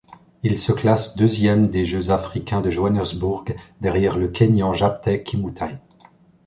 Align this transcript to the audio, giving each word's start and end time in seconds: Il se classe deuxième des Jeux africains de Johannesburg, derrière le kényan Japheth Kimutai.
Il 0.41 0.57
se 0.57 0.71
classe 0.71 1.15
deuxième 1.15 1.67
des 1.67 1.85
Jeux 1.85 2.09
africains 2.09 2.61
de 2.61 2.71
Johannesburg, 2.71 3.45
derrière 3.81 4.17
le 4.17 4.29
kényan 4.29 4.73
Japheth 4.73 5.23
Kimutai. 5.23 5.77